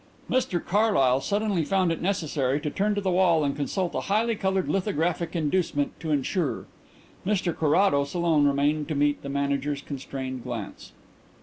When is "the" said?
3.01-3.11, 9.21-9.29